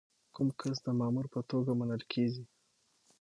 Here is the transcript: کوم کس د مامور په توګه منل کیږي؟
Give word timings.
کوم 0.35 0.47
کس 0.59 0.77
د 0.85 0.87
مامور 0.99 1.25
په 1.33 1.39
توګه 1.51 1.71
منل 1.79 2.01
کیږي؟ 2.11 2.43